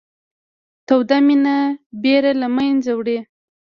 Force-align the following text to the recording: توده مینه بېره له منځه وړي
توده 0.87 1.17
مینه 1.25 1.57
بېره 2.01 2.33
له 2.41 2.47
منځه 2.55 2.91
وړي 2.95 3.19